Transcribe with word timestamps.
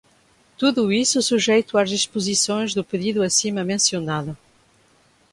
Tudo 0.57 0.91
isso 0.91 1.21
sujeito 1.21 1.77
às 1.77 1.87
disposições 1.87 2.73
do 2.73 2.83
pedido 2.83 3.21
acima 3.21 3.63
mencionado. 3.63 4.35